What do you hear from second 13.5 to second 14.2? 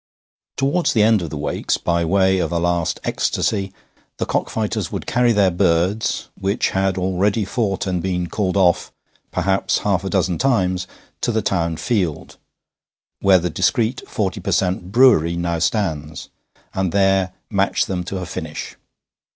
discreet